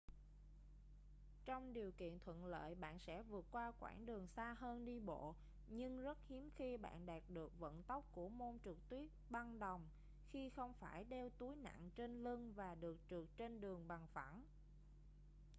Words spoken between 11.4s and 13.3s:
nặng trên lưng và được trượt